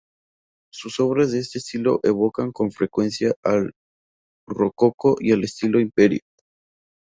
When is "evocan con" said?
2.01-2.71